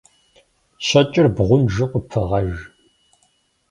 Щэкӏыр 0.85 1.27
бгъунжу 1.35 1.87
къыпыгъэж. 1.91 2.51